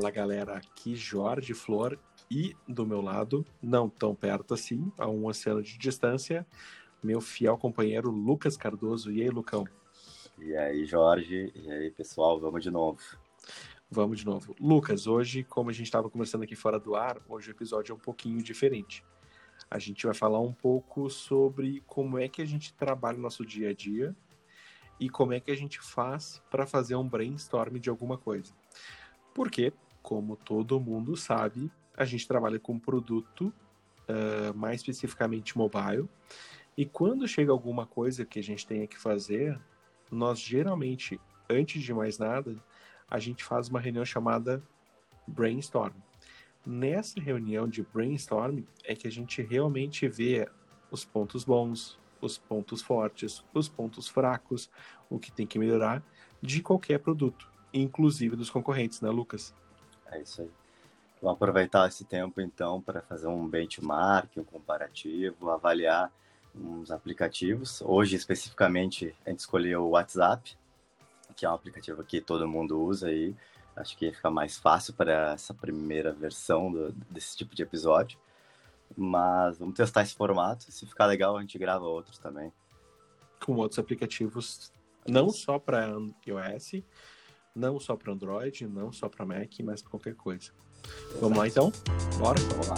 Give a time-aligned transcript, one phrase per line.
[0.00, 1.98] Fala galera, aqui Jorge Flor
[2.30, 6.46] e do meu lado, não tão perto assim, a um oceano de distância,
[7.02, 9.12] meu fiel companheiro Lucas Cardoso.
[9.12, 9.68] E aí, Lucão?
[10.38, 11.52] E aí, Jorge?
[11.54, 12.40] E aí, pessoal?
[12.40, 12.98] Vamos de novo.
[13.90, 14.56] Vamos de novo.
[14.58, 17.94] Lucas, hoje, como a gente estava conversando aqui fora do ar, hoje o episódio é
[17.94, 19.04] um pouquinho diferente.
[19.70, 23.44] A gente vai falar um pouco sobre como é que a gente trabalha o nosso
[23.44, 24.16] dia a dia
[24.98, 28.54] e como é que a gente faz para fazer um brainstorm de alguma coisa.
[29.34, 33.52] Porque, como todo mundo sabe, a gente trabalha com produto,
[34.08, 36.08] uh, mais especificamente mobile,
[36.76, 39.60] e quando chega alguma coisa que a gente tenha que fazer,
[40.10, 42.56] nós geralmente, antes de mais nada,
[43.08, 44.62] a gente faz uma reunião chamada
[45.26, 45.92] brainstorm.
[46.64, 50.48] Nessa reunião de brainstorm é que a gente realmente vê
[50.90, 54.70] os pontos bons, os pontos fortes, os pontos fracos,
[55.08, 56.02] o que tem que melhorar
[56.40, 59.54] de qualquer produto, inclusive dos concorrentes, né, Lucas?
[60.10, 60.50] É isso aí.
[61.22, 66.10] Vamos aproveitar esse tempo então para fazer um benchmark, um comparativo, avaliar
[66.54, 67.82] uns aplicativos.
[67.82, 70.56] Hoje, especificamente, a gente escolheu o WhatsApp,
[71.36, 73.34] que é um aplicativo que todo mundo usa aí.
[73.76, 78.18] Acho que fica mais fácil para essa primeira versão do, desse tipo de episódio.
[78.96, 80.70] Mas vamos testar esse formato.
[80.72, 82.52] Se ficar legal, a gente grava outros também.
[83.44, 84.72] Com outros aplicativos,
[85.06, 85.86] não só para
[86.26, 86.82] iOS,
[87.54, 90.52] não só para Android, não só para Mac, mas para qualquer coisa.
[90.84, 91.20] Exato.
[91.20, 91.72] Vamos lá então?
[92.18, 92.40] Bora?
[92.40, 92.76] Vamos lá.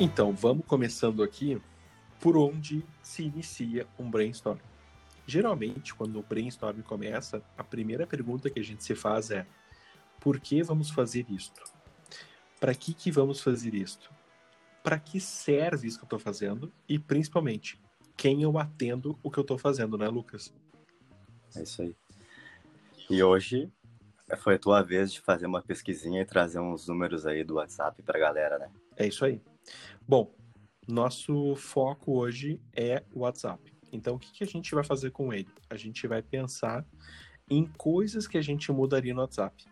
[0.00, 1.60] Então, vamos começando aqui
[2.20, 4.58] por onde se inicia um brainstorm.
[5.28, 9.46] Geralmente, quando o brainstorm começa, a primeira pergunta que a gente se faz é:
[10.18, 11.62] por que vamos fazer isto?
[12.58, 14.10] Para que, que vamos fazer isto?
[14.82, 16.72] Para que serve isso que eu estou fazendo?
[16.88, 17.78] E principalmente,
[18.16, 20.50] quem eu atendo o que eu estou fazendo, né, Lucas?
[21.54, 21.94] É isso aí.
[23.10, 23.70] E hoje
[24.38, 28.02] foi a tua vez de fazer uma pesquisinha e trazer uns números aí do WhatsApp
[28.02, 28.70] para a galera, né?
[28.96, 29.42] É isso aí.
[30.06, 30.34] Bom,
[30.88, 33.77] nosso foco hoje é o WhatsApp.
[33.92, 35.48] Então, o que, que a gente vai fazer com ele?
[35.70, 36.84] A gente vai pensar
[37.48, 39.64] em coisas que a gente mudaria no WhatsApp.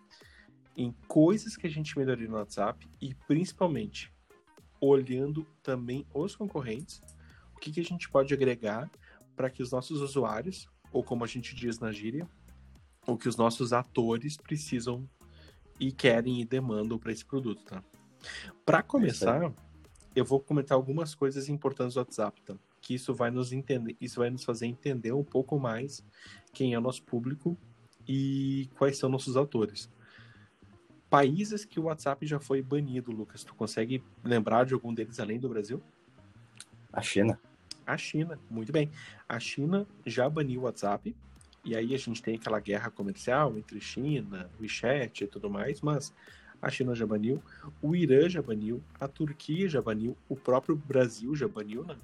[0.77, 4.13] Em coisas que a gente melhoraria no WhatsApp e, principalmente,
[4.81, 7.03] olhando também os concorrentes,
[7.55, 8.91] o que, que a gente pode agregar
[9.35, 12.29] para que os nossos usuários, ou como a gente diz na gíria,
[13.07, 15.09] o que os nossos atores precisam
[15.79, 17.83] e querem e demandam para esse produto, tá?
[18.65, 19.53] Para começar,
[20.15, 22.57] eu vou comentar algumas coisas importantes do WhatsApp, tá?
[22.87, 26.05] Que isso vai nos entender, isso vai nos fazer entender um pouco mais
[26.53, 27.59] quem é o nosso público
[28.07, 29.91] e quais são nossos autores.
[31.11, 35.37] Países que o WhatsApp já foi banido, Lucas, tu consegue lembrar de algum deles além
[35.37, 35.83] do Brasil?
[36.93, 37.41] A China.
[37.85, 38.89] A China, muito bem.
[39.29, 41.13] A China já baniu o WhatsApp,
[41.65, 46.15] e aí a gente tem aquela guerra comercial entre China, WeChat e tudo mais, mas
[46.63, 47.43] a China já baniu,
[47.83, 51.97] o Irã já baniu, a Turquia já baniu, o próprio Brasil já baniu, né?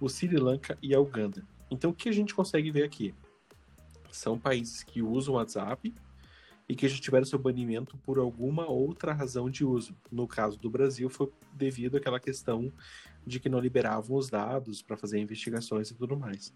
[0.00, 1.46] O Sri Lanka e a Uganda.
[1.70, 3.14] Então, o que a gente consegue ver aqui?
[4.10, 5.94] São países que usam o WhatsApp
[6.68, 9.96] e que já tiveram seu banimento por alguma outra razão de uso.
[10.10, 12.72] No caso do Brasil, foi devido àquela questão
[13.26, 16.54] de que não liberavam os dados para fazer investigações e tudo mais.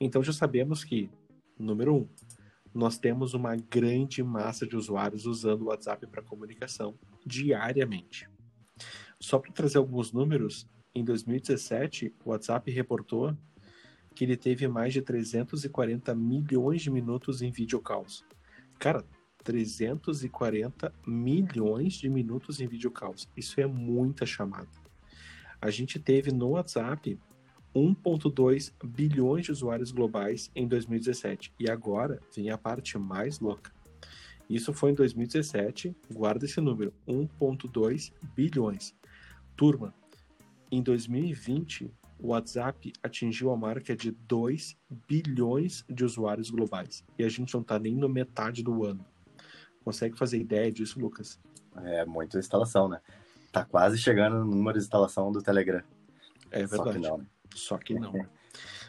[0.00, 1.10] Então, já sabemos que,
[1.58, 2.08] número um,
[2.72, 6.94] nós temos uma grande massa de usuários usando o WhatsApp para comunicação
[7.26, 8.28] diariamente.
[9.18, 13.36] Só para trazer alguns números, em 2017, o WhatsApp reportou
[14.14, 18.24] que ele teve mais de 340 milhões de minutos em videocalls.
[18.78, 19.04] Cara,
[19.44, 23.28] 340 milhões de minutos em videocalls.
[23.36, 24.68] Isso é muita chamada.
[25.60, 27.18] A gente teve no WhatsApp
[27.74, 31.52] 1,2 bilhões de usuários globais em 2017.
[31.58, 33.72] E agora vem a parte mais louca.
[34.48, 38.94] Isso foi em 2017, guarda esse número: 1,2 bilhões.
[39.56, 39.94] Turma,
[40.70, 44.76] em 2020, o WhatsApp atingiu a marca de 2
[45.08, 47.04] bilhões de usuários globais.
[47.18, 49.04] E a gente não está nem no metade do ano.
[49.82, 51.40] Consegue fazer ideia disso, Lucas?
[51.76, 53.00] É muita instalação, né?
[53.50, 55.82] Tá quase chegando no número de instalação do Telegram.
[56.50, 56.70] É verdade.
[56.74, 57.26] Só que não, né?
[57.54, 58.26] Só que não.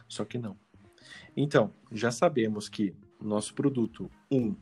[0.07, 0.57] Só que não.
[1.36, 4.56] Então, já sabemos que nosso produto, um,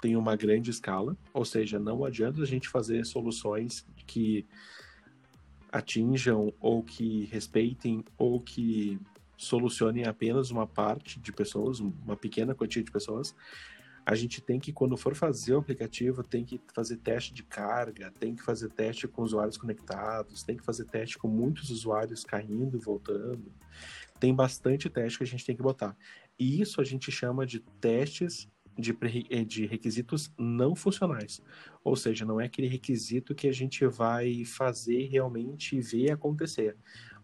[0.00, 4.46] tem uma grande escala, ou seja, não adianta a gente fazer soluções que
[5.76, 8.98] atinjam ou que respeitem ou que
[9.36, 13.34] solucionem apenas uma parte de pessoas, uma pequena quantia de pessoas.
[14.06, 18.12] a gente tem que, quando for fazer o aplicativo, tem que fazer teste de carga,
[18.20, 22.76] tem que fazer teste com usuários conectados, tem que fazer teste com muitos usuários caindo
[22.76, 23.52] e voltando.
[24.20, 25.96] Tem bastante teste que a gente tem que botar.
[26.38, 28.96] E isso a gente chama de testes de,
[29.30, 31.40] eh, de requisitos não funcionais.
[31.82, 36.76] Ou seja, não é aquele requisito que a gente vai fazer realmente e ver acontecer,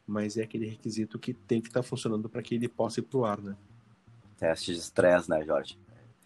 [0.06, 3.04] mas é aquele requisito que tem que estar tá funcionando para que ele possa ir
[3.04, 3.56] para o ar, né?
[4.38, 5.78] Teste de estresse, né, Jorge?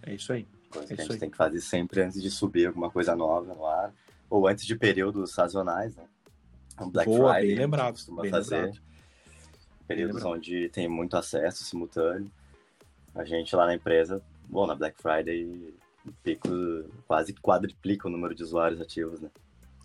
[0.03, 0.47] É isso aí.
[0.71, 1.19] Coisa é que a gente aí.
[1.19, 3.93] tem que fazer sempre antes de subir alguma coisa nova no ar,
[4.29, 6.05] ou antes de períodos sazonais, né?
[6.81, 8.57] Um Black Boa, Friday, bem lembrado, costuma bem fazer.
[8.57, 8.87] Lembrado.
[9.87, 12.31] Períodos onde tem muito acesso simultâneo.
[13.15, 15.75] A gente lá na empresa, bom, na Black Friday,
[16.23, 16.49] pico
[17.07, 19.31] quase quadriplica o número de usuários ativos, né?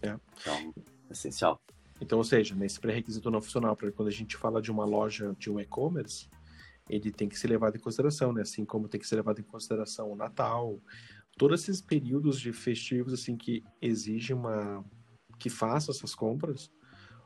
[0.02, 0.16] É.
[0.40, 0.74] Então,
[1.10, 1.62] essencial.
[2.00, 5.36] Então, ou seja, nesse pré-requisito não funcional, para quando a gente fala de uma loja
[5.38, 6.28] de um e-commerce,
[6.90, 8.42] ele tem que ser levado em consideração, né?
[8.42, 10.82] Assim como tem que ser levado em consideração o Natal,
[11.38, 14.84] todos esses períodos de festivos assim que exigem uma
[15.40, 16.72] que faça essas compras,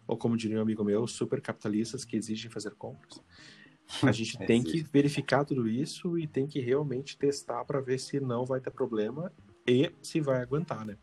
[0.07, 3.21] ou como diria um amigo meu, super capitalistas que exigem fazer compras.
[4.03, 8.19] A gente tem que verificar tudo isso e tem que realmente testar para ver se
[8.19, 9.31] não vai ter problema
[9.67, 10.97] e se vai aguentar, né?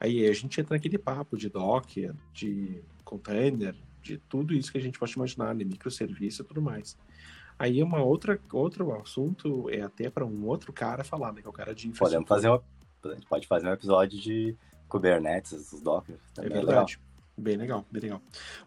[0.00, 4.80] Aí a gente entra naquele papo de Docker, de container, de tudo isso que a
[4.80, 5.64] gente pode imaginar, né?
[5.64, 6.96] microserviço e tudo mais.
[7.58, 11.40] Aí uma outra outro assunto é até para um outro cara falar, né?
[11.40, 12.24] Que é o cara de infraestrutura.
[12.24, 14.56] Podemos fazer uma, a gente pode fazer um episódio de
[14.88, 16.16] Kubernetes, os Docker.
[16.38, 16.96] É, é verdade.
[16.96, 17.07] Legal.
[17.38, 18.20] Bem legal, bem legal.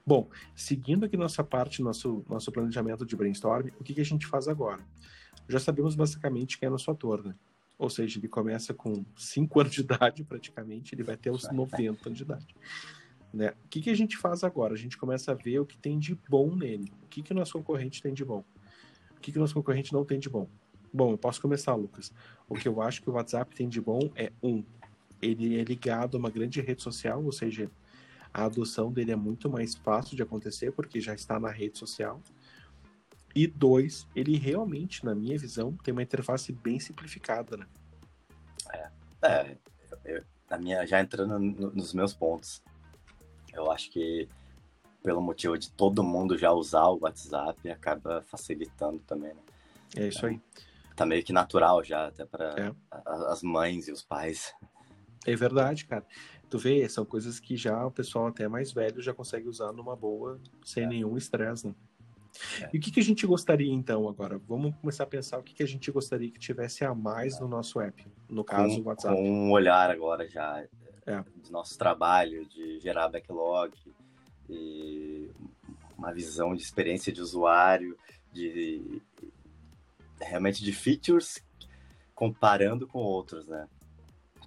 [0.05, 4.25] Bom, seguindo aqui nossa parte, nosso, nosso planejamento de brainstorm, o que, que a gente
[4.25, 4.81] faz agora?
[5.49, 7.35] Já sabemos basicamente quem é nosso ator, né?
[7.77, 12.07] Ou seja, ele começa com 5 anos de idade, praticamente, ele vai até os 90
[12.07, 12.55] anos de idade.
[13.33, 13.49] Né?
[13.65, 14.73] O que, que a gente faz agora?
[14.73, 16.93] A gente começa a ver o que tem de bom nele.
[17.03, 18.43] O que, que o nosso concorrente tem de bom?
[19.17, 20.47] O que, que o nosso concorrente não tem de bom?
[20.93, 22.13] Bom, eu posso começar, Lucas.
[22.47, 24.63] O que eu acho que o WhatsApp tem de bom é, um,
[25.21, 27.69] ele é ligado a uma grande rede social, ou seja,
[28.33, 32.21] a adoção dele é muito mais fácil de acontecer porque já está na rede social.
[33.35, 37.65] E dois, ele realmente, na minha visão, tem uma interface bem simplificada, né?
[38.73, 38.89] É,
[39.21, 39.57] é
[40.03, 42.61] eu, na minha, já entrando no, nos meus pontos,
[43.53, 44.27] eu acho que
[45.01, 49.41] pelo motivo de todo mundo já usar o WhatsApp, acaba facilitando também, né?
[49.95, 50.39] É isso aí.
[50.95, 52.73] Tá meio que natural já, até para é.
[53.29, 54.53] as mães e os pais.
[55.25, 56.05] É verdade, cara.
[56.51, 59.95] Tu vê, são coisas que já o pessoal até mais velho já consegue usar numa
[59.95, 60.87] boa, sem é.
[60.87, 61.73] nenhum estresse, né?
[62.61, 62.69] É.
[62.73, 64.37] E o que, que a gente gostaria então agora?
[64.49, 67.47] Vamos começar a pensar o que, que a gente gostaria que tivesse a mais no
[67.47, 69.15] nosso app, no caso com, o WhatsApp.
[69.15, 70.61] Com um olhar agora já
[71.05, 71.23] é.
[71.41, 73.73] do nosso trabalho, de gerar backlog,
[74.49, 75.31] e
[75.97, 77.97] uma visão de experiência de usuário,
[78.33, 79.01] de
[80.19, 81.41] realmente de features
[82.13, 83.69] comparando com outros, né?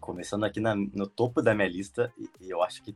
[0.04, 2.94] Começando aqui na, no topo da minha lista, e, e, eu acho que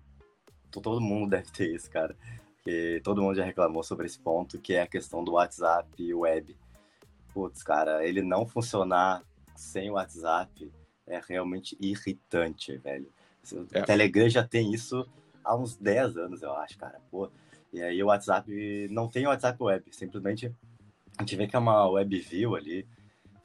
[0.71, 2.15] todo mundo deve ter isso, cara.
[2.57, 6.55] Porque todo mundo já reclamou sobre esse ponto, que é a questão do WhatsApp web.
[7.33, 9.23] Putz, cara, ele não funcionar
[9.57, 10.71] sem o WhatsApp
[11.07, 13.11] é realmente irritante, velho.
[13.53, 13.83] O é.
[13.83, 15.09] Telegram já tem isso
[15.43, 17.01] há uns 10 anos, eu acho, cara.
[17.11, 17.31] Pô,
[17.73, 20.55] e aí o WhatsApp não tem o WhatsApp web, simplesmente
[21.17, 22.87] a gente vê que é uma web view ali,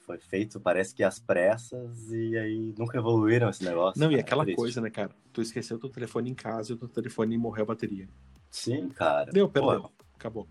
[0.05, 3.99] foi feito, parece que às pressas, e aí nunca evoluíram esse negócio.
[3.99, 5.11] Não, e aquela é coisa, né, cara?
[5.31, 8.07] Tu esqueceu teu telefone em casa e o teu telefone morreu a bateria.
[8.49, 9.31] Sim, cara.
[9.31, 9.81] Deu, perdeu.
[9.81, 10.47] Pô, Acabou.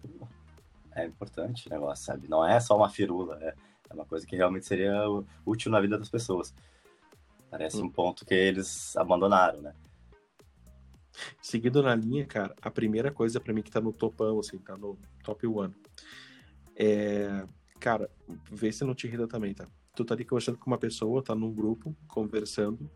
[0.94, 2.28] É importante o negócio, sabe?
[2.28, 3.54] Não é só uma firula, é,
[3.88, 4.92] é uma coisa que realmente seria
[5.46, 6.54] útil na vida das pessoas.
[7.50, 7.84] Parece hum.
[7.84, 9.74] um ponto que eles abandonaram, né?
[11.42, 14.76] Seguindo na linha, cara, a primeira coisa para mim que tá no topão, assim, tá
[14.76, 15.74] no top one,
[16.74, 17.44] é
[17.82, 18.08] cara,
[18.48, 19.66] vê se não te irrita também, tá?
[19.96, 22.88] Tu tá ali conversando com uma pessoa, tá num grupo, conversando,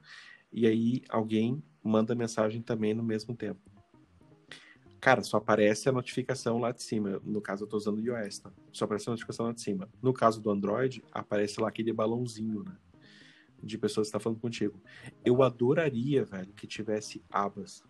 [0.52, 3.60] e aí alguém manda mensagem também no mesmo tempo.
[5.00, 7.20] Cara, só aparece a notificação lá de cima.
[7.24, 8.52] No caso, eu tô usando o iOS, tá?
[8.72, 9.88] Só aparece a notificação lá de cima.
[10.00, 12.76] No caso do Android, aparece lá aquele balãozinho, né?
[13.60, 14.80] De pessoas que tá falando contigo.
[15.24, 17.82] Eu adoraria, velho, que tivesse abas,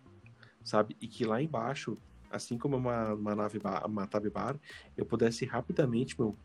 [0.63, 0.97] sabe?
[0.99, 1.95] E que lá embaixo,
[2.31, 4.59] assim como uma, uma nave bar, uma tab bar,
[4.95, 6.35] eu pudesse rapidamente, meu,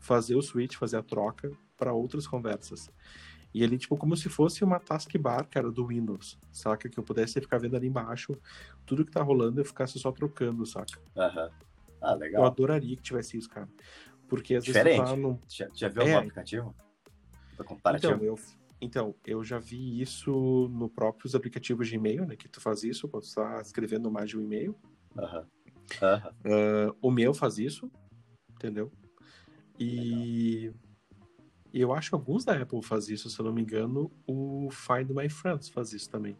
[0.00, 2.90] fazer o switch, fazer a troca para outras conversas.
[3.52, 6.88] E ali, tipo, como se fosse uma taskbar, cara, do Windows, saca?
[6.88, 8.36] Que eu pudesse ficar vendo ali embaixo
[8.86, 11.00] tudo que tá rolando e eu ficasse só trocando, saca?
[11.16, 11.50] Aham.
[12.00, 12.42] Ah, legal.
[12.42, 13.68] Eu adoraria que tivesse isso, cara.
[14.28, 15.00] Porque às Diferente.
[15.00, 15.38] vezes tá.
[15.48, 16.06] Já, já viu é.
[16.06, 16.74] algum aplicativo?
[17.64, 18.14] Comparativo?
[18.14, 18.38] Então eu,
[18.80, 22.36] então, eu já vi isso no próprios aplicativos de e-mail, né?
[22.36, 24.74] Que tu faz isso quando tu tá escrevendo mais de um e-mail.
[25.18, 25.40] Aham.
[25.40, 25.46] Uhum.
[26.02, 26.90] Uhum.
[26.90, 27.90] Uh, o meu faz isso,
[28.52, 28.92] entendeu?
[29.80, 30.72] E.
[31.72, 35.08] Eu acho que alguns da Apple fazem isso, se eu não me engano, o Find
[35.10, 36.36] My Friends faz isso também.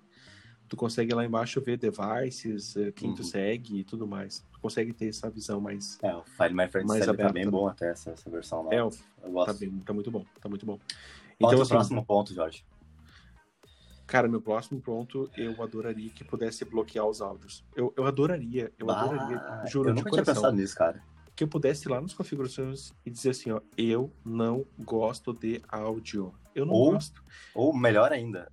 [0.69, 3.25] Tu consegue lá embaixo ver devices, eh, quem tu Uhum.
[3.25, 4.45] segue e tudo mais.
[4.53, 5.99] Tu consegue ter essa visão mais.
[6.03, 7.51] É, o Find My Friends Mais tá aberta, bem né?
[7.51, 8.75] bom até essa, essa versão nova.
[8.75, 9.59] É, Eu tá, gosto.
[9.61, 10.25] bem, tá muito bom.
[10.41, 10.77] Tá muito bom.
[10.79, 12.65] Qual Então, é o próximo ponto, Jorge?
[14.07, 17.65] cara, meu próximo ponto, eu adoraria que pudesse bloquear os áudios.
[17.77, 21.01] Eu, eu adoraria, eu Bah, adoraria, juro eu nunca tinha pensado nisso, cara.
[21.41, 25.63] Que eu pudesse ir lá nas configurações e dizer assim, ó, eu não gosto de
[25.69, 26.35] áudio.
[26.55, 27.25] Eu não Ou- gosto.
[27.55, 28.53] Ou melhor ainda,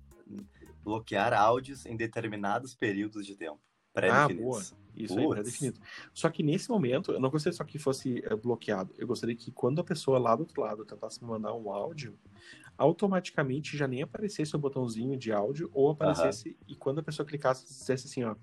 [0.82, 3.60] bloquear áudios em determinados períodos de tempo.
[3.94, 4.74] Ah, Pré-definidos.
[4.96, 5.34] Isso aí, Putz.
[5.34, 5.80] pré-definido.
[6.14, 8.94] Só que nesse momento, eu não gostaria só que fosse eh, bloqueado.
[8.96, 12.18] Eu gostaria que quando a pessoa lá do outro lado tentasse me mandar um áudio,
[12.78, 17.66] automaticamente já nem aparecesse o botãozinho de áudio, ou aparecesse, e quando a pessoa clicasse,
[17.66, 18.34] dissesse assim, ó,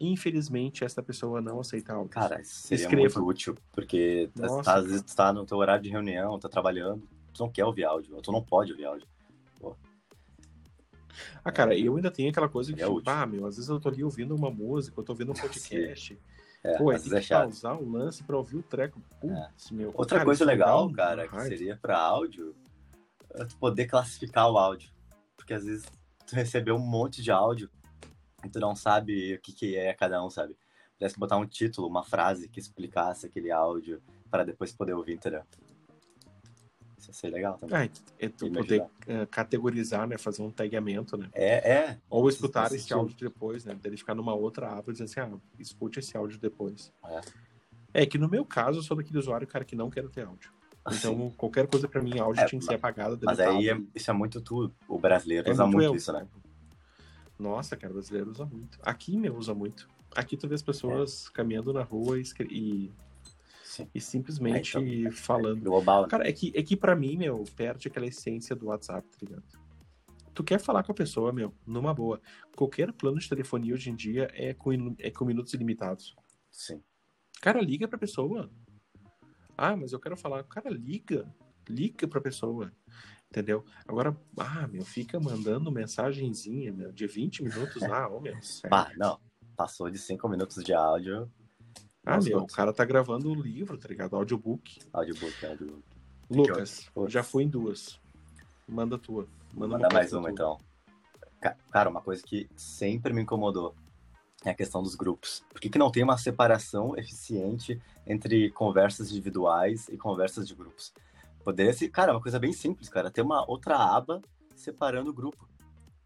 [0.00, 2.10] infelizmente essa pessoa não aceita áudio.
[2.10, 3.02] Cara, seria Escreva.
[3.02, 6.48] muito útil, porque Nossa, tá, às vezes tu tá no teu horário de reunião, tá
[6.48, 9.06] trabalhando, tu não quer ouvir áudio, ou tu não pode ouvir áudio.
[11.44, 13.80] Ah, cara, eu ainda tenho aquela coisa que, É tipo, ah, meu, às vezes eu
[13.80, 16.18] tô ali ouvindo uma música, eu tô ouvindo um podcast.
[16.62, 19.00] É, Pô, tem vezes que é pausar o lance pra ouvir o treco.
[19.20, 19.90] Putz, meu.
[19.94, 22.54] Outra Cara, coisa legal, um cara, que seria pra áudio,
[23.34, 24.90] é tu poder classificar o áudio.
[25.36, 25.86] Porque às vezes
[26.26, 27.70] tu recebeu um monte de áudio
[28.48, 30.56] tu não sabe o que, que é cada um, sabe?
[30.98, 35.42] Pudesse botar um título, uma frase que explicasse aquele áudio para depois poder ouvir, entendeu?
[36.98, 37.76] Isso ia ser legal também.
[37.76, 40.18] Ah, é tu poder eh, categorizar, né?
[40.18, 41.30] Fazer um tagamento, né?
[41.32, 41.98] É, é.
[42.10, 43.74] Ou escutar esse áudio depois, né?
[43.74, 46.92] Dele ficar numa outra aba e dizer assim, ah, escute esse áudio depois.
[47.06, 47.20] É.
[48.02, 50.52] É que no meu caso, eu sou daquele usuário, cara, que não quero ter áudio.
[50.92, 53.80] Então, Assim, qualquer coisa pra mim, áudio É, tinha que ser apagada, mas aí é-
[53.94, 55.94] isso é muito tu, o brasileiro É usa muito, eu.
[55.94, 56.26] isso, né?
[57.40, 58.78] Nossa, cara, o brasileiro usa muito.
[58.82, 59.88] Aqui, meu, usa muito.
[60.14, 61.32] Aqui tu vê as pessoas É.
[61.32, 62.92] caminhando na rua e, e,
[63.94, 65.62] e simplesmente É, então, falando.
[65.62, 66.08] Global, né?
[66.08, 69.44] Cara, é que, é que pra mim, meu, perde aquela essência do WhatsApp, tá ligado?
[70.34, 72.20] Tu quer falar com a pessoa, meu, numa boa.
[72.56, 76.14] Qualquer plano de telefonia hoje em dia é com, é com minutos ilimitados.
[76.50, 76.82] Sim.
[77.40, 78.50] Cara, liga pra pessoa.
[79.56, 80.44] Ah, mas eu quero falar.
[80.44, 81.32] Cara, liga.
[81.68, 82.72] Liga pra pessoa.
[83.30, 83.64] Entendeu?
[83.86, 87.82] Agora, ah, meu, fica mandando mensagenzinha, meu, de 20 minutos.
[87.84, 88.34] Ah, ô, meu.
[88.42, 88.68] sério.
[88.70, 89.20] Bah, não.
[89.56, 91.30] Passou de 5 minutos de áudio,
[92.04, 92.56] Ah, Nossa, meu, o Lucas.
[92.56, 94.16] cara tá gravando o livro, tá ligado?
[94.16, 94.80] Audiobook.
[94.92, 95.82] audiobook, audiobook.
[96.28, 98.00] Lucas, já fui em duas.
[98.66, 99.28] Manda tua.
[99.52, 100.32] Manda, Manda mais coisa uma, tua.
[100.32, 100.58] então.
[101.40, 103.74] Ca- Cara, uma coisa que sempre me incomodou
[104.44, 105.44] é a questão dos grupos.
[105.50, 110.92] Por que, que não tem uma separação eficiente entre conversas individuais e conversas de grupos?
[111.44, 113.10] Poderia ser, cara, uma coisa bem simples, cara.
[113.10, 114.20] Ter uma outra aba
[114.54, 115.48] separando o grupo.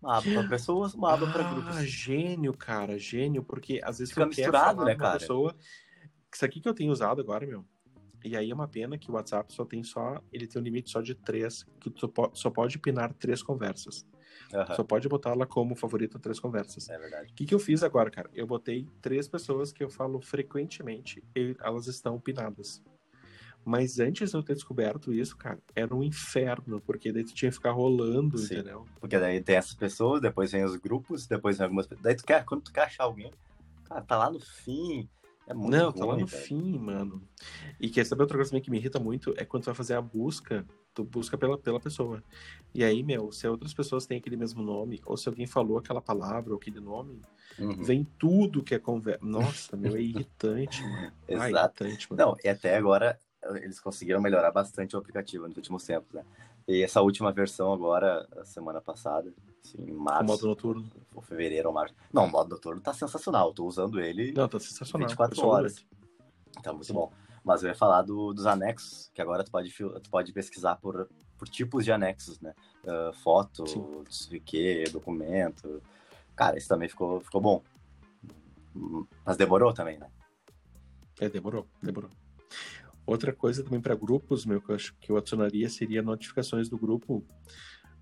[0.00, 1.76] Uma aba para pessoas, uma aba para Ah, grupos.
[1.84, 5.18] gênio, cara, gênio, porque às vezes Fica misturado, né, cara?
[5.18, 5.54] pessoa.
[6.32, 7.64] Isso aqui que eu tenho usado agora, meu.
[8.24, 10.20] E aí é uma pena que o WhatsApp só tem só.
[10.32, 13.42] Ele tem um limite só de três, que tu só po- só pode pinar três
[13.42, 14.06] conversas.
[14.52, 16.88] Aham, Só pode botar ela como favorita três conversas.
[16.88, 17.30] É verdade.
[17.32, 18.30] O que, que eu fiz agora, cara?
[18.32, 22.82] Eu botei três pessoas que eu falo frequentemente e elas estão pinadas.
[23.64, 27.50] Mas antes de eu ter descoberto isso, cara, era um inferno, porque daí tu tinha
[27.50, 28.56] que ficar rolando, Sim.
[28.56, 28.86] entendeu?
[29.00, 32.02] Porque daí tem essas pessoas, depois vem os grupos, depois vem algumas pessoas.
[32.02, 33.32] Daí tu quer, quando tu quer achar alguém,
[33.84, 35.08] cara, tá lá no fim.
[35.46, 37.28] É muito Não, ruim, tá lá no fim, mano.
[37.80, 39.34] E quer saber outra coisa também que me irrita muito?
[39.36, 42.22] É quando tu vai fazer a busca, tu busca pela, pela pessoa.
[42.74, 46.00] E aí, meu, se outras pessoas têm aquele mesmo nome, ou se alguém falou aquela
[46.00, 47.22] palavra ou aquele nome,
[47.58, 47.84] Uhum.
[47.84, 49.20] vem tudo que é conversa.
[49.24, 51.12] Nossa, meu, é irritante, mano.
[51.28, 51.84] Ah, Exato.
[51.84, 52.26] irritante, mano.
[52.26, 53.20] Não, e até agora
[53.56, 56.24] eles conseguiram melhorar bastante o aplicativo nos últimos tempos, né?
[56.66, 59.32] E essa última versão agora, semana passada,
[59.64, 60.90] assim, em O março, modo noturno.
[61.14, 61.94] ou fevereiro ou março.
[62.12, 65.06] Não, o modo noturno tá sensacional, eu tô usando ele, Não, tá sensacional.
[65.06, 65.84] 24 Eu sou horas.
[66.62, 67.12] tá muito bom.
[67.44, 71.06] Mas eu ia falar do- dos anexos, que agora tu pode, tu pode pesquisar por,
[71.36, 72.54] por tipos de anexos, né?
[72.86, 73.80] Ah, foto, Sim.
[74.36, 75.82] o quê, documento.
[76.34, 77.62] Cara, isso também ficou, ficou bom.
[79.24, 80.10] Mas demorou também, né?
[81.20, 82.10] É, demorou, demorou.
[83.06, 86.78] Outra coisa também para grupos, meu, que eu acho que eu adicionaria seria notificações do
[86.78, 87.24] grupo.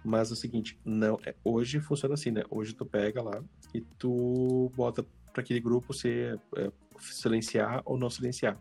[0.04, 2.42] Mas é o seguinte, não, é, hoje funciona assim, né?
[2.50, 3.42] Hoje tu pega lá
[3.72, 8.60] e tu bota para aquele grupo ser é, silenciar ou não silenciar.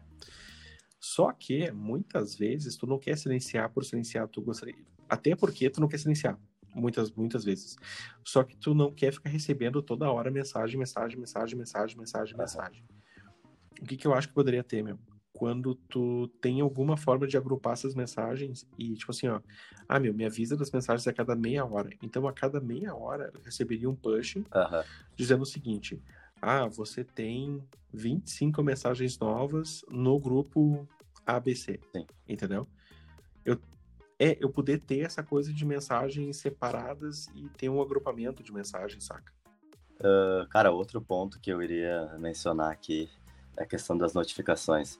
[0.99, 4.75] Só que muitas vezes tu não quer silenciar por silenciar, tu gostaria,
[5.09, 6.39] até porque tu não quer silenciar.
[6.73, 7.75] Muitas, muitas vezes.
[8.23, 12.85] Só que tu não quer ficar recebendo toda hora mensagem, mensagem, mensagem, mensagem, mensagem, mensagem.
[13.81, 14.97] O que, que eu acho que poderia ter, meu?
[15.33, 19.39] Quando tu tem alguma forma de agrupar essas mensagens e, tipo assim, ó,
[19.87, 21.89] ah, meu, me avisa das mensagens a cada meia hora.
[22.03, 24.37] Então, a cada meia hora, eu receberia um push
[25.15, 26.01] dizendo o seguinte:
[26.41, 30.87] ah, você tem 25 mensagens novas no grupo
[31.25, 31.79] ABC.
[31.95, 32.05] Sim.
[32.27, 32.67] Entendeu?
[33.45, 33.59] Eu,
[34.19, 39.05] É, eu poder ter essa coisa de mensagens separadas e ter um agrupamento de mensagens,
[39.05, 39.33] saca?
[39.99, 43.09] Uh, cara, outro ponto que eu iria mencionar aqui
[43.57, 44.99] é a questão das notificações.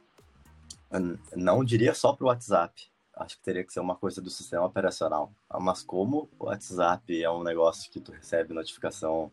[1.36, 4.65] Não diria só para o WhatsApp, acho que teria que ser uma coisa do sistema
[4.65, 5.31] operacional.
[5.60, 9.31] Mas como o WhatsApp é um negócio que tu recebe notificação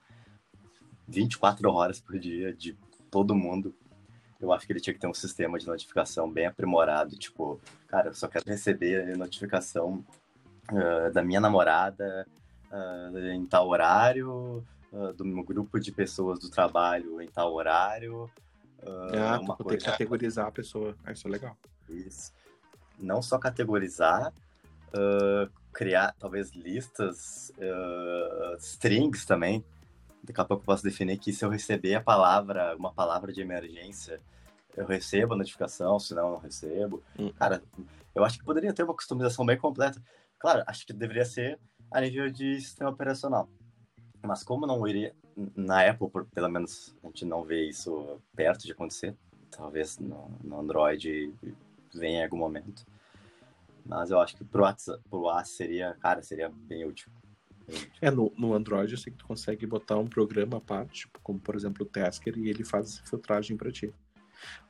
[1.08, 2.76] 24 horas por dia de
[3.10, 3.74] todo mundo,
[4.40, 7.16] eu acho que ele tinha que ter um sistema de notificação bem aprimorado.
[7.16, 10.04] Tipo, cara, eu só quero receber notificação
[10.70, 12.26] uh, da minha namorada
[12.70, 18.30] uh, em tal horário, uh, do meu grupo de pessoas do trabalho em tal horário.
[18.87, 19.78] Ah, uma coisa...
[19.78, 20.94] que categorizar a pessoa.
[21.04, 21.56] Ah, isso é legal.
[21.88, 22.32] Isso.
[22.99, 24.32] Não só categorizar,
[25.73, 27.52] criar talvez listas,
[28.58, 29.64] strings também
[30.28, 33.40] Daqui a pouco eu posso definir que se eu receber a palavra, uma palavra de
[33.40, 34.20] emergência,
[34.76, 37.02] eu recebo a notificação, senão eu não recebo.
[37.18, 37.32] Hum.
[37.32, 37.62] Cara,
[38.14, 40.02] eu acho que poderia ter uma customização bem completa.
[40.38, 41.58] Claro, acho que deveria ser
[41.90, 43.49] a nível de sistema operacional.
[44.22, 45.14] Mas como não iria,
[45.56, 49.16] na Apple, pelo menos, a gente não vê isso perto de acontecer.
[49.50, 51.32] Talvez no, no Android
[51.94, 52.84] venha em algum momento.
[53.84, 57.10] Mas eu acho que pro WhatsApp, pro WhatsApp seria, cara, seria bem útil.
[58.00, 61.18] É, no, no Android eu sei que tu consegue botar um programa à parte, tipo,
[61.22, 63.92] como por exemplo o Tasker, e ele faz essa filtragem para ti.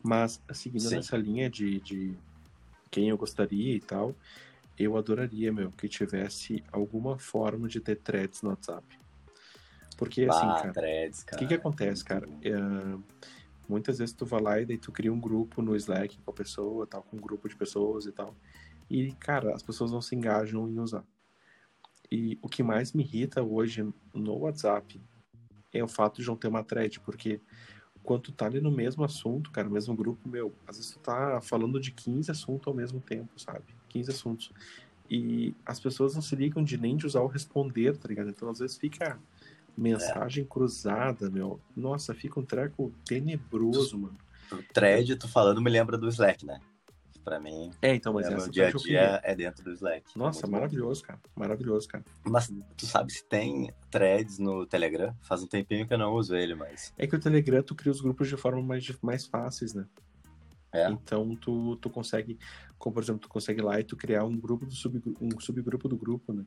[0.02, 0.96] Mas, seguindo Sim.
[0.96, 2.14] nessa linha de, de
[2.90, 4.14] quem eu gostaria e tal,
[4.78, 8.97] eu adoraria, meu, que tivesse alguma forma de ter threads no WhatsApp.
[9.98, 11.36] Porque, assim, ah, cara, threads, cara.
[11.36, 12.28] O que que acontece, cara?
[12.40, 12.52] É,
[13.68, 16.34] muitas vezes tu vai lá e daí tu cria um grupo no Slack com a
[16.34, 18.32] pessoa, tal, com um grupo de pessoas e tal.
[18.88, 21.04] E, cara, as pessoas não se engajam em usar.
[22.10, 25.00] E o que mais me irrita hoje no WhatsApp
[25.72, 27.40] é o fato de não ter uma thread, porque
[28.04, 31.00] quando tu tá ali no mesmo assunto, cara, no mesmo grupo, meu, às vezes tu
[31.00, 33.64] tá falando de 15 assuntos ao mesmo tempo, sabe?
[33.88, 34.52] 15 assuntos.
[35.10, 38.30] E as pessoas não se ligam de nem de usar o responder, tá ligado?
[38.30, 39.18] Então às vezes fica
[39.78, 40.46] mensagem é.
[40.46, 41.60] cruzada, meu.
[41.76, 44.18] Nossa, fica um treco tenebroso, mano.
[44.52, 46.60] O thread, tu falando, me lembra do Slack, né?
[47.28, 47.70] para mim.
[47.82, 50.16] É, então, mas é, meu dia a dia é dentro do Slack.
[50.16, 51.08] Nossa, é maravilhoso, bom.
[51.08, 51.20] cara.
[51.36, 52.02] Maravilhoso, cara.
[52.24, 55.14] Mas tu sabe se tem threads no Telegram?
[55.20, 56.94] Faz um tempinho que eu não uso ele, mas.
[56.96, 59.86] É que o Telegram tu cria os grupos de forma mais, mais fáceis, né?
[60.72, 60.90] É.
[60.90, 62.38] Então tu, tu consegue,
[62.78, 65.86] como por exemplo, tu consegue lá e tu criar um grupo do subgrupo, um subgrupo
[65.86, 66.44] do grupo, né?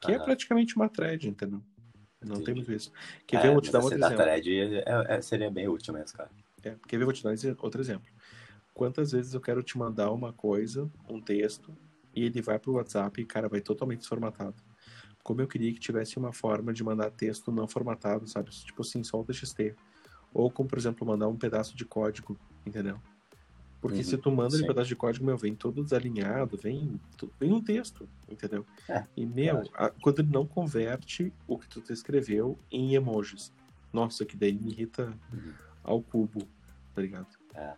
[0.00, 1.62] Que é praticamente uma thread, entendeu?
[2.24, 2.44] Não Entendi.
[2.44, 2.90] tem muito isso.
[3.26, 3.48] Quer é, ver?
[3.48, 4.16] Eu vou te dar outro exemplo.
[4.16, 6.30] thread é, é, seria bem útil mesmo, cara.
[6.62, 7.02] É, quer ver?
[7.02, 8.08] Eu vou te dar outro exemplo
[8.74, 11.74] quantas vezes eu quero te mandar uma coisa, um texto,
[12.14, 14.56] e ele vai pro WhatsApp e, cara, vai totalmente desformatado.
[15.22, 18.50] Como eu queria que tivesse uma forma de mandar texto não formatado, sabe?
[18.50, 19.74] Tipo assim, só o TXT.
[20.34, 23.00] Ou como, por exemplo, mandar um pedaço de código, entendeu?
[23.84, 26.98] Porque uhum, se tu manda um pedaço de código, meu, vem todo desalinhado, vem,
[27.38, 28.64] vem um texto, entendeu?
[28.88, 33.52] É, e, meu, a, quando ele não converte o que tu escreveu em emojis.
[33.92, 35.52] Nossa, que daí me irrita uhum.
[35.82, 36.48] ao cubo,
[36.94, 37.26] tá ligado?
[37.52, 37.74] É.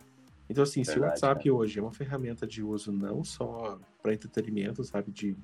[0.49, 4.13] Então, assim, Verdade, se o WhatsApp hoje é uma ferramenta de uso não só para
[4.13, 5.35] entretenimento, sabe, de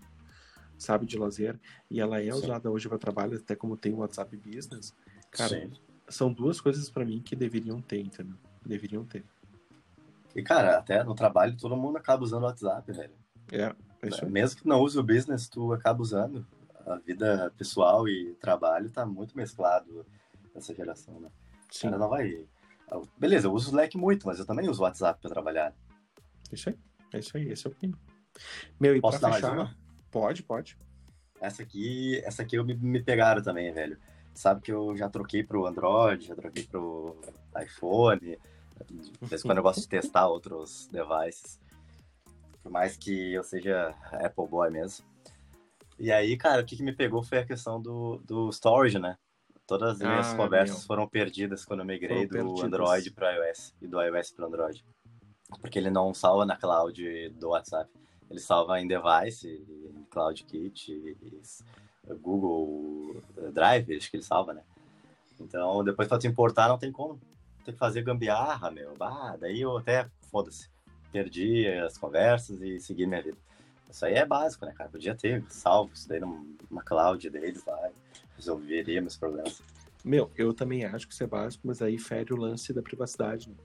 [0.78, 1.60] sabe, de lazer,
[1.92, 2.40] e ela é Sim.
[2.40, 4.96] usada hoje para trabalho, até como tem o WhatsApp Business,
[5.30, 5.72] cara, Sim.
[6.08, 8.38] são duas coisas para mim que deveriam ter, entendeu?
[8.66, 9.26] Deveriam ter.
[10.36, 13.14] E, cara, até no trabalho todo mundo acaba usando o WhatsApp, velho.
[13.52, 16.46] É, é isso Mesmo que não use o business, tu acaba usando.
[16.86, 20.06] A vida pessoal e trabalho tá muito mesclado
[20.54, 21.30] nessa geração, né?
[21.70, 21.88] Sim.
[21.88, 22.46] Cara, não vai
[23.18, 25.74] Beleza, eu uso o Slack muito, mas eu também uso o WhatsApp para trabalhar.
[26.52, 26.78] Isso aí,
[27.14, 27.94] é isso aí, esse é o fim.
[28.80, 29.56] Meu, e Posso pra dar fechar...
[29.56, 29.78] mais uma?
[30.12, 30.78] Pode, pode.
[31.40, 33.98] Essa aqui, essa aqui eu me, me pegaram também, velho.
[34.34, 37.20] Sabe que eu já troquei pro Android, já troquei pro
[37.62, 38.38] iPhone.
[38.90, 41.60] De vez quando eu gosto de testar outros devices.
[42.62, 45.06] Por mais que eu seja Apple Boy mesmo.
[46.00, 49.18] E aí, cara, o que, que me pegou foi a questão do, do storage, né?
[49.68, 50.88] Todas as minhas ah, conversas meu.
[50.88, 54.86] foram perdidas quando eu migrei do Android para iOS e do iOS para Android.
[55.62, 57.90] Porque ele não salva na cloud do WhatsApp.
[58.30, 61.18] Ele salva em device, em CloudKit,
[62.22, 63.22] Google
[63.54, 64.64] Drive, acho que ele salva, né?
[65.40, 67.20] Então, depois para te importar não tem como.
[67.64, 68.96] Tem que fazer gambiarra, meu.
[68.96, 70.70] Bah, daí eu até, foda-se,
[71.12, 73.38] perdi as conversas e segui minha vida.
[73.90, 74.90] Isso aí é básico, né, cara?
[74.90, 77.92] Podia ter salvo isso daí numa cloud deles lá
[78.36, 79.62] resolveria meus problemas.
[80.04, 83.50] Meu, eu também acho que isso é básico, mas aí fere o lance da privacidade,
[83.50, 83.56] né?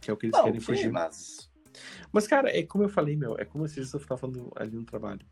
[0.00, 0.90] Que é o que eles Não, querem fugir.
[0.90, 1.50] Mas...
[2.12, 4.84] mas, cara, é como eu falei, meu, é como se eu tava falando ali no
[4.84, 5.24] trabalho.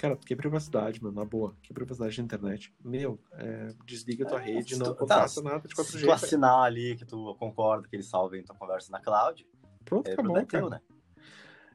[0.00, 1.54] Cara, que privacidade, meu, na boa.
[1.62, 2.74] Que privacidade da internet.
[2.82, 5.98] Meu, é, desliga tua é, rede, não tu, tá, nada de qualquer jeito.
[5.98, 9.46] Se tu assinar ali que tu concorda que eles salvem tua conversa na cloud,
[9.84, 10.46] pronto, é acabou, cara.
[10.46, 10.80] Teu, né?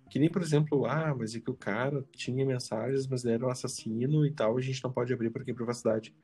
[0.10, 3.46] Que nem, por exemplo, ah, mas é que o cara tinha mensagens, mas ele era
[3.46, 6.16] um assassino e tal, a gente não pode abrir porque é privacidade.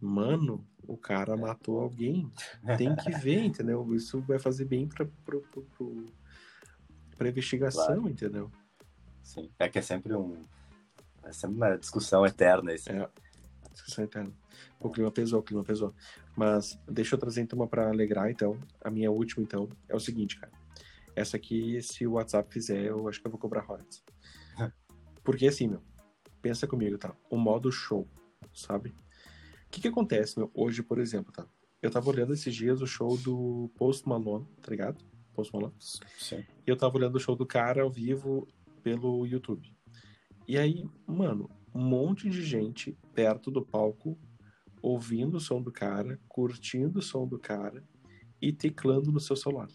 [0.00, 2.32] Mano, o cara matou alguém.
[2.78, 3.94] Tem que ver, entendeu?
[3.94, 5.38] Isso vai fazer bem pra, pra,
[7.18, 8.08] pra investigação, claro.
[8.08, 8.50] entendeu?
[9.22, 9.50] Sim.
[9.58, 10.42] É que é sempre um.
[11.24, 12.90] É sempre uma discussão eterna esse.
[12.90, 13.08] É,
[13.72, 14.32] discussão eterna.
[14.80, 15.94] O clima pesou, o clima pesou.
[16.36, 18.58] Mas deixa eu trazer então uma pra alegrar, então.
[18.82, 20.52] A minha última, então, é o seguinte, cara.
[21.16, 24.02] Essa aqui, se o WhatsApp fizer, eu acho que eu vou cobrar royalties.
[25.22, 25.80] Porque assim, meu,
[26.42, 27.14] pensa comigo, tá?
[27.30, 28.06] O modo show,
[28.52, 28.90] sabe?
[28.90, 30.50] O que que acontece, meu?
[30.54, 31.46] Hoje, por exemplo, tá?
[31.80, 35.04] Eu tava olhando esses dias o show do Post Malone, tá ligado?
[35.34, 35.74] Post Malone.
[35.78, 36.44] Sim.
[36.66, 38.48] E eu tava olhando o show do cara ao vivo
[38.82, 39.74] pelo YouTube.
[40.46, 44.18] E aí, mano, um monte de gente perto do palco,
[44.82, 47.82] ouvindo o som do cara, curtindo o som do cara
[48.40, 49.68] e teclando no seu celular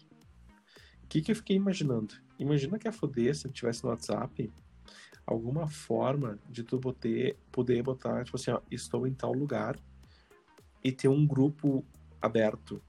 [1.10, 2.14] que, que eu fiquei imaginando?
[2.38, 4.50] Imagina que a Fodessa tivesse no WhatsApp
[5.26, 9.76] alguma forma de tu poder, poder botar, tipo assim, ó, estou em tal lugar
[10.84, 11.84] e ter um grupo
[12.22, 12.80] aberto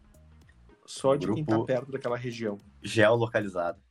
[0.86, 2.60] só de grupo quem tá perto daquela região.
[2.82, 3.82] Geolocalizado.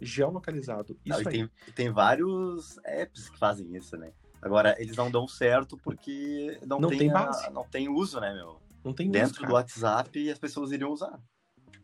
[0.00, 0.96] Geolocalizado.
[1.04, 4.12] Isso não, tem, tem vários apps que fazem isso, né?
[4.40, 7.46] Agora, eles não dão certo porque não, não tem, tem base.
[7.46, 8.60] A, não tem uso, né, meu?
[8.84, 11.20] Não tem Dentro uso, do WhatsApp as pessoas iriam usar.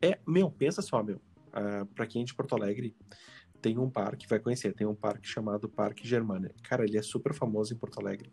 [0.01, 1.17] É, meu, pensa só, meu.
[1.49, 2.97] Uh, para quem é de Porto Alegre,
[3.61, 6.55] tem um parque, vai conhecer, tem um parque chamado Parque Germânia.
[6.63, 8.33] Cara, ele é super famoso em Porto Alegre.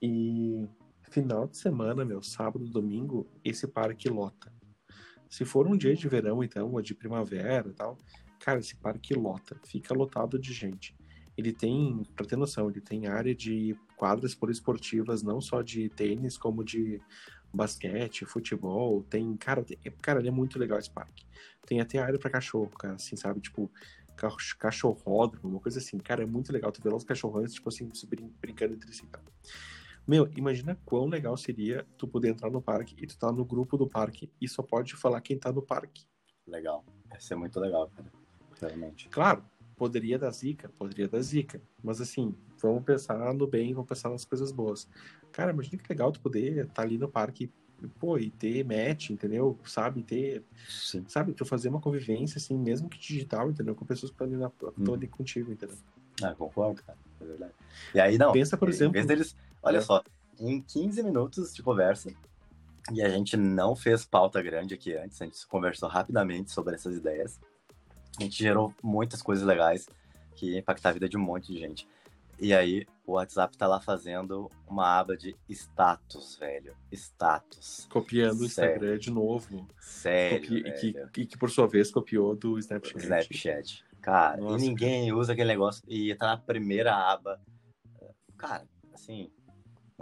[0.00, 0.66] E
[1.10, 4.52] final de semana, meu, sábado, domingo, esse parque lota.
[5.32, 7.96] Se for um dia de verão, então, ou de primavera e tal,
[8.38, 10.94] cara, esse parque lota, fica lotado de gente.
[11.38, 16.36] Ele tem, pra ter noção, ele tem área de quadras poliesportivas, não só de tênis,
[16.36, 17.00] como de
[17.50, 21.24] basquete, futebol, tem, cara, tem, cara, ele é muito legal esse parque.
[21.64, 23.70] Tem até área para cachorro, cara, assim, sabe, tipo,
[24.58, 27.90] cachorródromo, uma coisa assim, cara, é muito legal, tu vê lá os cachorrões, tipo assim,
[28.38, 29.24] brincando entre si, cara.
[30.06, 33.76] Meu, imagina quão legal seria tu poder entrar no parque e tu tá no grupo
[33.76, 36.04] do parque e só pode falar quem tá no parque.
[36.46, 38.10] Legal, vai ser muito legal, cara,
[38.60, 39.08] realmente.
[39.08, 39.44] Claro,
[39.76, 44.24] poderia dar zica, poderia dar zica, mas assim, vamos pensar no bem, vamos pensar nas
[44.24, 44.88] coisas boas.
[45.30, 47.50] Cara, imagina que legal tu poder estar tá ali no parque,
[47.98, 49.58] pô, e ter match, entendeu?
[49.64, 50.44] Sabe, ter.
[50.68, 51.04] Sim.
[51.08, 53.74] Sabe, tu fazer uma convivência, assim, mesmo que digital, entendeu?
[53.74, 54.94] Com pessoas que estão ali, na, hum.
[54.94, 55.76] ali contigo, entendeu?
[56.22, 56.98] Ah, concordo, cara.
[57.20, 57.52] É verdade.
[57.94, 58.32] E aí, não.
[58.32, 58.90] Pensa, por exemplo.
[58.90, 59.36] Em vez deles.
[59.62, 59.80] Olha é.
[59.80, 60.02] só,
[60.38, 62.10] em 15 minutos de conversa,
[62.90, 66.96] e a gente não fez pauta grande aqui antes, a gente conversou rapidamente sobre essas
[66.96, 67.38] ideias.
[68.18, 69.86] A gente gerou muitas coisas legais
[70.34, 71.88] que impactar a vida de um monte de gente.
[72.40, 76.74] E aí, o WhatsApp tá lá fazendo uma aba de status, velho.
[76.90, 77.86] Status.
[77.88, 79.64] Copiando o Instagram de novo.
[79.78, 80.40] Sério.
[80.40, 80.88] Copi...
[80.88, 82.98] E, que, que, por sua vez, copiou do Snapchat.
[82.98, 83.84] Snapchat.
[84.00, 85.16] Cara, Nossa, e ninguém cara.
[85.16, 85.84] usa aquele negócio.
[85.86, 87.40] E tá na primeira aba.
[88.36, 89.30] Cara, assim,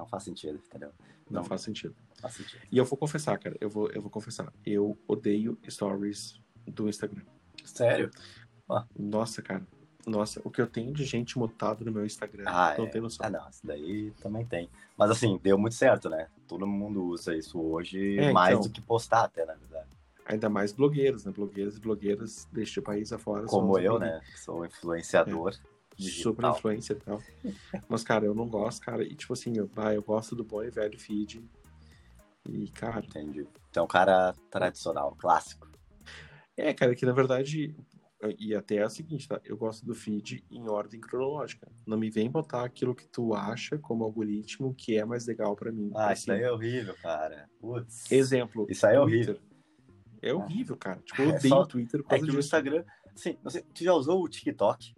[0.00, 0.90] não faz sentido, entendeu?
[1.30, 1.94] Não, não faz sentido.
[2.20, 2.62] Faz sentido.
[2.72, 4.52] E eu vou confessar, cara, eu vou, eu vou confessar.
[4.64, 7.22] Eu odeio stories do Instagram.
[7.64, 8.10] Sério?
[8.98, 9.66] Nossa, cara.
[10.06, 12.88] Nossa, o que eu tenho de gente mutada no meu Instagram, ah, não é.
[12.88, 13.26] tem noção.
[13.26, 14.70] Ah, não, isso daí também tem.
[14.96, 16.28] Mas assim, deu muito certo, né?
[16.48, 19.88] Todo mundo usa isso hoje, é, mais então, do que postar até, na verdade.
[20.24, 21.32] Ainda mais blogueiros, né?
[21.32, 23.44] Blogueiros e blogueiras deste país afora.
[23.44, 24.22] Como eu, né?
[24.36, 25.52] Sou influenciador.
[25.52, 27.22] É, super influência e tal.
[27.88, 29.04] Mas, cara, eu não gosto, cara.
[29.04, 31.42] E tipo assim, eu, ah, eu gosto do bom e velho feed.
[32.48, 33.04] E, cara.
[33.04, 33.46] Entendi.
[33.70, 35.68] Então, cara tradicional, clássico.
[36.56, 37.74] É, cara, que na verdade
[38.38, 39.40] e até é o seguinte, tá?
[39.44, 41.70] Eu gosto do feed em ordem cronológica.
[41.86, 45.72] Não me vem botar aquilo que tu acha como algoritmo que é mais legal para
[45.72, 45.90] mim.
[45.94, 46.22] Ah, assim.
[46.22, 47.48] isso aí é horrível, cara.
[47.58, 48.12] Putz.
[48.12, 48.66] Exemplo.
[48.68, 49.38] Isso aí é horrível.
[50.20, 51.00] É horrível, cara.
[51.00, 52.36] Tipo, eu é odeio o Twitter por é que disso.
[52.36, 52.84] o Instagram.
[53.14, 54.94] Sim, você, tu já usou o TikTok?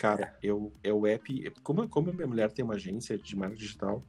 [0.00, 1.50] Cara, eu, é o app.
[1.62, 4.02] Como, como a minha mulher tem uma agência de marketing digital,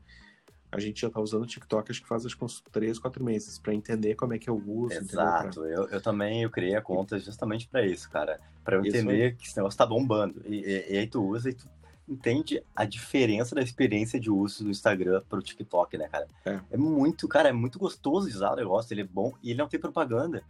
[0.72, 3.22] a gente já tá usando o TikTok acho que faz acho que uns 3, 4
[3.22, 4.94] meses para entender como é que eu uso.
[4.94, 8.40] Exato, eu, eu também eu criei a conta justamente para isso, cara.
[8.64, 10.42] para eu entender que esse negócio tá bombando.
[10.46, 11.68] E, e, e, aí tu usa e tu
[12.08, 16.26] entende a diferença da experiência de uso do Instagram pro TikTok, né, cara?
[16.46, 16.62] É.
[16.72, 19.68] é muito, cara, é muito gostoso usar o negócio, ele é bom e ele não
[19.68, 20.42] tem propaganda.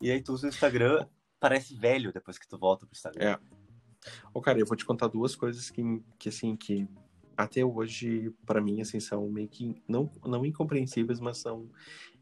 [0.00, 1.06] E aí tu usa o Instagram,
[1.38, 3.24] parece velho depois que tu volta pro Instagram.
[3.24, 3.57] É.
[4.32, 5.82] Ô, cara, eu vou te contar duas coisas que,
[6.18, 6.86] que assim, que
[7.36, 11.70] até hoje, para mim, assim, são meio que não, não incompreensíveis, mas são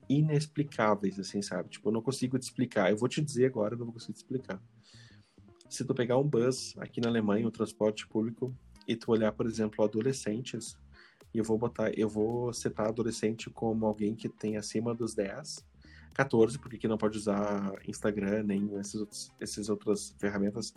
[0.08, 1.70] inexplicáveis, assim, sabe?
[1.70, 2.90] Tipo, eu não consigo te explicar.
[2.90, 4.60] Eu vou te dizer agora, eu não vou conseguir te explicar.
[5.68, 8.54] Se tu pegar um bus aqui na Alemanha, um transporte público,
[8.86, 10.78] e tu olhar, por exemplo, adolescentes,
[11.34, 15.66] e eu vou botar, eu vou setar adolescente como alguém que tem acima dos 10,
[16.14, 20.72] 14, porque aqui não pode usar Instagram nem outros, essas outras ferramentas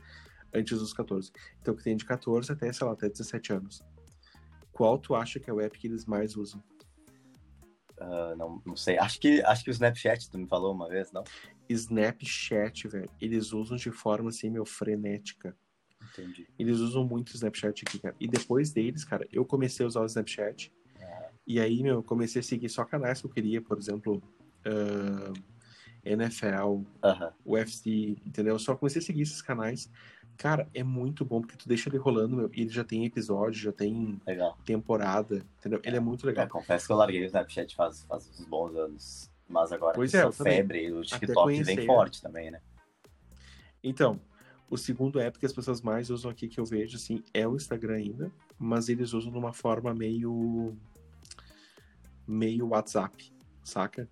[0.53, 1.31] antes dos 14.
[1.61, 3.83] Então, que tem de 14 até, sei lá, até 17 anos.
[4.71, 6.63] Qual tu acha que é o app que eles mais usam?
[7.99, 8.97] Uh, não, não sei.
[8.97, 11.23] Acho que, acho que o Snapchat, tu me falou uma vez, não?
[11.67, 13.09] Snapchat, velho.
[13.19, 15.55] Eles usam de forma assim, meu, frenética.
[16.13, 16.47] Entendi.
[16.57, 18.15] Eles usam muito o Snapchat aqui, cara.
[18.19, 20.71] E depois deles, cara, eu comecei a usar o Snapchat.
[20.97, 21.29] É.
[21.45, 24.23] E aí, meu, eu comecei a seguir só canais que eu queria, por exemplo,
[24.65, 25.33] uh,
[26.03, 27.33] NFL, Aham.
[27.45, 28.55] UFC, entendeu?
[28.55, 29.89] Eu só comecei a seguir esses canais.
[30.37, 33.59] Cara, é muito bom, porque tu deixa ele rolando, meu, e ele já tem episódio,
[33.59, 34.57] já tem Legal.
[34.65, 35.81] temporada, entendeu?
[35.83, 36.47] Ele é muito Eu legal.
[36.47, 39.29] confesso que eu larguei o Snapchat faz, faz uns bons anos.
[39.49, 40.57] Mas agora Pois é, também.
[40.57, 42.61] febre, o TikTok vem forte também, né?
[43.83, 44.19] Então,
[44.69, 47.55] o segundo app que as pessoas mais usam aqui que eu vejo, assim, é o
[47.55, 50.77] Instagram ainda, mas eles usam de uma forma meio.
[52.27, 53.33] meio WhatsApp,
[53.63, 54.07] saca?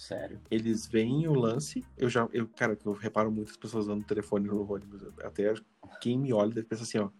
[0.00, 0.40] Sério.
[0.50, 4.46] Eles veem o lance, eu já, eu, cara, eu reparo muitas pessoas usando o telefone
[4.46, 5.52] no ônibus, até
[6.00, 7.10] quem me olha deve pensar assim, ó,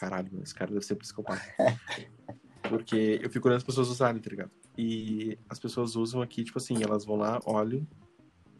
[0.00, 1.42] caralho, meu, esse cara deve ser psicopata.
[2.70, 4.50] Porque eu fico olhando as pessoas usarem, tá ligado?
[4.78, 7.86] E as pessoas usam aqui, tipo assim, elas vão lá, olham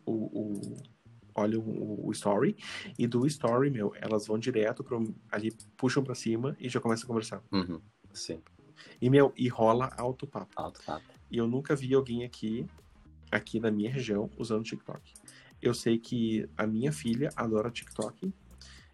[0.04, 0.76] o, o
[1.34, 2.54] olham o, o story,
[2.98, 7.04] e do story, meu, elas vão direto pro, ali, puxam pra cima e já começam
[7.04, 7.42] a conversar.
[7.50, 7.80] Uhum.
[8.12, 8.42] Sim.
[9.00, 10.52] E, meu, e rola alto papo.
[10.56, 11.06] Alto papo.
[11.30, 12.68] E eu nunca vi alguém aqui,
[13.32, 15.12] aqui na minha região, usando TikTok.
[15.60, 18.32] Eu sei que a minha filha adora TikTok.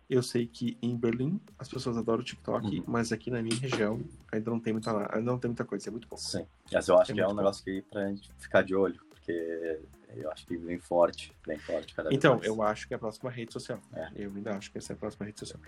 [0.09, 2.85] Eu sei que em Berlim as pessoas adoram TikTok, Uhum.
[2.87, 4.01] mas aqui na minha região
[4.33, 6.25] ainda não tem muita, ainda não tem muita coisa, é muito pouco.
[6.25, 6.47] Sim.
[6.73, 7.37] Mas eu acho É que é um bom.
[7.37, 9.81] negócio que pra gente ficar de olho, porque
[10.17, 12.47] eu acho que vem forte, vem forte cada vez Então, mais.
[12.47, 13.81] eu acho que é a próxima rede social.
[13.93, 14.09] É.
[14.15, 15.61] Eu ainda acho que essa é a próxima rede social.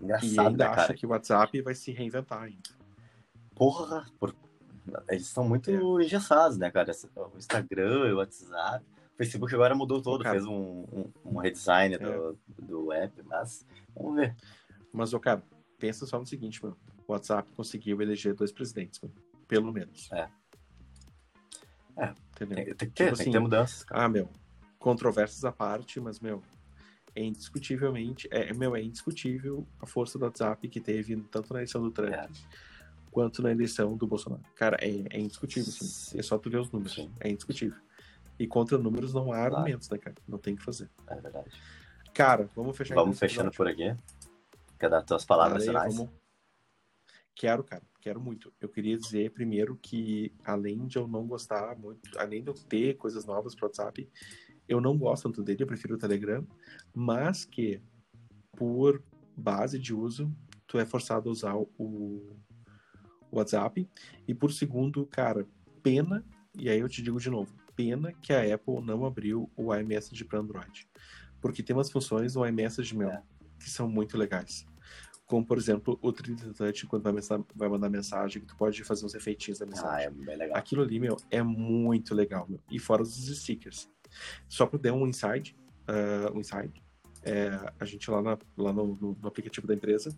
[0.00, 2.70] e Engraçado, ainda né, acho que o WhatsApp vai se reinventar ainda.
[3.56, 4.34] Porra, por-
[5.08, 6.04] eles são muito É.
[6.04, 6.92] engessados, né, cara?
[7.16, 8.84] O Instagram, o WhatsApp.
[9.14, 11.98] O Facebook agora mudou todo, fez um, um, um redesign É.
[11.98, 14.36] do, do app, mas vamos ver.
[14.92, 15.42] Mas, ô, cara,
[15.78, 16.76] pensa só no seguinte, mano.
[17.06, 19.14] O WhatsApp conseguiu eleger dois presidentes, mano.
[19.48, 20.10] Pelo menos.
[20.12, 20.28] É.
[21.96, 22.14] É.
[22.32, 22.56] Entendeu?
[22.56, 24.04] Tem, tem que ter, Tipo tem assim, ter mudanças, cara.
[24.04, 24.28] Ah, meu,
[24.78, 26.42] controvérsias à parte, mas, meu,
[27.14, 31.82] é indiscutivelmente, é, meu, é indiscutível a força do WhatsApp que teve tanto na eleição
[31.82, 32.28] do Trump É.
[33.10, 34.42] quanto na eleição do Bolsonaro.
[34.54, 35.84] Cara, é, é indiscutível, assim.
[35.86, 36.18] Sim.
[36.18, 36.94] É só tu ver os números.
[36.94, 37.10] Sim.
[37.20, 37.78] É indiscutível.
[38.38, 40.16] E contra números não há argumentos, né, cara?
[40.26, 40.88] Não tem o que fazer.
[41.08, 41.50] É verdade.
[42.14, 43.56] Cara, vamos fechar Vamos então fechando episódio.
[43.56, 43.98] por aqui.
[44.78, 45.96] Quer dar tuas palavras Cara, finais?
[45.96, 46.12] vamos-
[47.34, 48.52] Quero, cara, quero muito.
[48.60, 52.96] Eu queria dizer primeiro que, além de eu não gostar muito, além de eu ter
[52.96, 54.08] coisas novas pro WhatsApp,
[54.68, 56.44] eu não gosto tanto dele, eu prefiro o Telegram,
[56.92, 57.80] mas que,
[58.56, 59.00] por
[59.36, 60.32] base de uso,
[60.66, 62.36] tu é forçado a usar o
[63.30, 63.88] WhatsApp.
[64.26, 65.46] E por segundo, cara,
[65.82, 66.24] pena,
[66.58, 70.24] e aí eu te digo de novo, pena que a Apple não abriu o iMessage
[70.24, 70.88] para Android.
[71.40, 73.22] Porque tem umas funções no iMessage, meu, É.
[73.60, 74.66] que são muito legais.
[75.26, 77.12] Como, por exemplo, o 3D Touch, quando vai,
[77.54, 80.06] vai mandar mensagem, que tu pode fazer uns efeitinhos da Ah, mensagem.
[80.06, 80.56] é bem legal.
[80.56, 82.60] Aquilo ali, meu, é muito legal, meu.
[82.70, 83.88] E fora os stickers.
[84.48, 85.54] Só para dar um insight,
[85.86, 86.82] ah, um insight,
[87.22, 90.16] é, a gente lá, na- lá no, no- no aplicativo da empresa,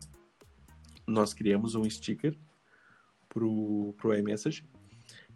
[1.07, 2.39] nós criamos um sticker
[3.31, 4.63] pro, pro iMessage,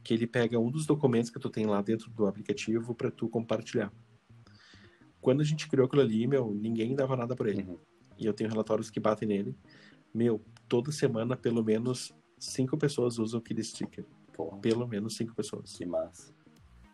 [0.03, 3.27] que ele pega um dos documentos que tu tem lá dentro do aplicativo para tu
[3.29, 3.91] compartilhar.
[5.21, 7.79] Quando a gente criou aquilo ali, meu, ninguém dava nada por ele Uhum.
[8.19, 9.57] e eu tenho relatórios que batem nele.
[10.13, 14.05] Meu, toda semana, pelo menos cinco pessoas usam aquele sticker.
[14.35, 15.73] Porra, Pelo menos cinco pessoas.
[15.77, 16.35] que massa.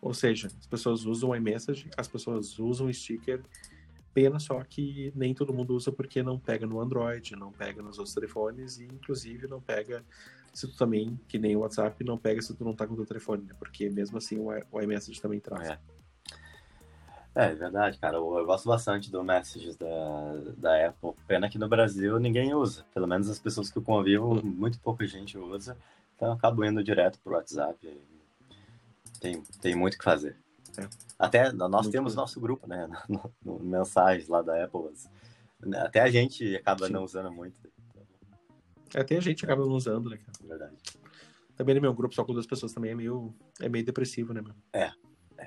[0.01, 3.43] Ou seja, as pessoas usam o iMessage, as pessoas usam o sticker.
[4.15, 7.99] Pena só que nem todo mundo usa porque não pega no Android, não pega nos
[7.99, 10.05] outros telefones e, inclusive, não pega
[10.53, 12.97] se tu também, que nem o WhatsApp, não pega se tu não tá com o
[12.97, 13.55] teu telefone, né?
[13.59, 15.69] Porque mesmo assim o iMessage também traz.
[15.71, 15.79] É.
[17.35, 18.17] É, é verdade, cara.
[18.17, 19.87] Eu, eu gosto bastante do Messages da,
[20.57, 21.13] da Apple.
[21.29, 22.85] Pena que no Brasil ninguém usa.
[22.93, 25.77] Pelo menos as pessoas que eu convivo, muito pouca gente usa.
[26.17, 27.79] Então eu acabo indo direto pro WhatsApp.
[29.21, 30.37] Tem, tem muito o que fazer.
[30.77, 30.89] É.
[31.19, 32.17] Até nós Muito temos coisa.
[32.21, 32.89] nosso grupo, né?
[33.09, 34.91] No, no- mensagens lá da Apple.
[35.77, 36.93] Até a gente acaba Sim.
[36.95, 37.61] não usando muito.
[38.95, 40.33] Até a gente acaba não usando, né, cara?
[40.43, 40.77] É verdade.
[41.57, 44.41] Também no meu grupo, só com duas pessoas também é meio, é meio depressivo, né,
[44.41, 44.55] meu?
[44.73, 44.91] É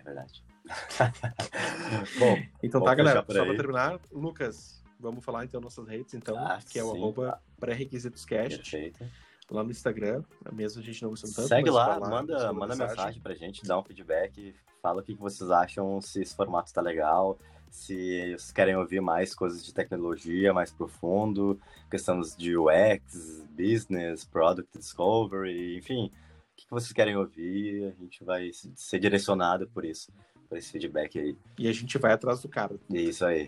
[0.03, 0.43] verdade.
[2.19, 3.19] Bom, Então tá, galera.
[3.27, 6.97] Só pra terminar, Lucas, vamos falar então nossas redes, então, Ah, que é o sim.
[6.97, 9.05] arroba pré-requisitoscast perfeito.
[9.51, 10.23] lá no Instagram.
[10.51, 11.47] Mesmo a gente não usa tanto.
[11.47, 13.21] Segue lá, vai manda, manda mensagem.
[13.21, 17.37] pra gente, dá um feedback, fala o que vocês acham, se esse formato tá legal,
[17.73, 21.59] se vocês querem ouvir mais coisas de tecnologia mais profundo,
[21.89, 28.51] questões de UX, business, product discovery, enfim, o que vocês querem ouvir, a gente vai
[28.75, 30.13] ser direcionado por isso,
[30.47, 31.35] por esse feedback aí.
[31.57, 32.75] E a gente vai atrás do cara.
[32.91, 33.47] Isso aí.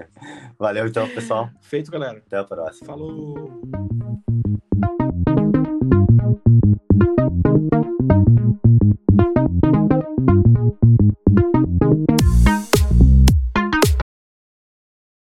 [0.58, 1.50] Valeu então, pessoal.
[1.62, 2.18] Feito, galera.
[2.18, 2.86] Até a próxima.
[2.86, 3.62] Falou!